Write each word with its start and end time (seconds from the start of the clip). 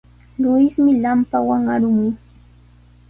Luismi 0.41 0.93
lampawan 1.03 1.63
arun. 1.73 1.99